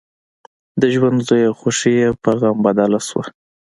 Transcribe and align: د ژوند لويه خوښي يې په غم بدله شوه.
د 0.81 0.81
ژوند 0.93 1.17
لويه 1.27 1.51
خوښي 1.59 1.93
يې 1.99 2.09
په 2.23 2.31
غم 2.39 2.57
بدله 2.65 2.99
شوه. 3.07 3.23